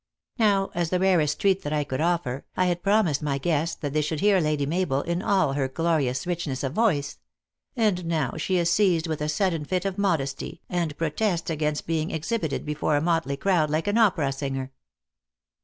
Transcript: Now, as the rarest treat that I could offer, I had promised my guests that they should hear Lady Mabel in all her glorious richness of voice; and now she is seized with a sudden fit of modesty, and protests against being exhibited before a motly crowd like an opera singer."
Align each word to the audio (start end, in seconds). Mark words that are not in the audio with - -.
Now, 0.39 0.71
as 0.73 0.89
the 0.89 0.99
rarest 0.99 1.39
treat 1.39 1.61
that 1.61 1.71
I 1.71 1.83
could 1.83 2.01
offer, 2.01 2.43
I 2.57 2.65
had 2.65 2.81
promised 2.81 3.21
my 3.21 3.37
guests 3.37 3.75
that 3.75 3.93
they 3.93 4.01
should 4.01 4.19
hear 4.19 4.39
Lady 4.41 4.65
Mabel 4.65 5.03
in 5.03 5.21
all 5.21 5.53
her 5.53 5.67
glorious 5.67 6.25
richness 6.25 6.63
of 6.63 6.73
voice; 6.73 7.19
and 7.75 8.03
now 8.05 8.33
she 8.35 8.57
is 8.57 8.71
seized 8.71 9.05
with 9.05 9.21
a 9.21 9.29
sudden 9.29 9.63
fit 9.63 9.85
of 9.85 9.99
modesty, 9.99 10.63
and 10.67 10.97
protests 10.97 11.51
against 11.51 11.85
being 11.85 12.09
exhibited 12.09 12.65
before 12.65 12.95
a 12.95 12.99
motly 13.01 13.37
crowd 13.39 13.69
like 13.69 13.85
an 13.85 13.99
opera 13.99 14.31
singer." 14.31 14.71